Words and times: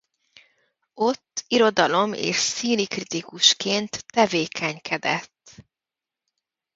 Ott 0.93 1.43
irodalom- 1.47 2.13
és 2.15 2.35
színikritikusként 2.35 4.05
tevékenykedett. 4.05 5.63